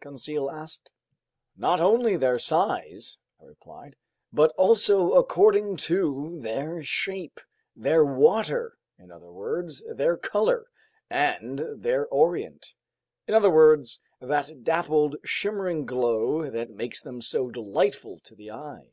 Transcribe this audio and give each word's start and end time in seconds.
Conseil 0.00 0.50
asked. 0.50 0.90
"Not 1.56 1.80
only 1.80 2.12
on 2.12 2.20
their 2.20 2.38
size," 2.38 3.16
I 3.40 3.46
replied, 3.46 3.96
"but 4.30 4.52
also 4.58 5.12
according 5.14 5.78
to 5.88 6.38
their 6.42 6.82
shape, 6.82 7.40
their 7.74 8.04
water—in 8.04 9.10
other 9.10 9.32
words, 9.32 9.82
their 9.90 10.18
color—and 10.18 11.60
their 11.78 12.06
orient—in 12.08 13.32
other 13.34 13.50
words, 13.50 14.02
that 14.20 14.62
dappled, 14.62 15.16
shimmering 15.24 15.86
glow 15.86 16.50
that 16.50 16.68
makes 16.68 17.00
them 17.00 17.22
so 17.22 17.48
delightful 17.50 18.18
to 18.24 18.34
the 18.34 18.50
eye. 18.50 18.92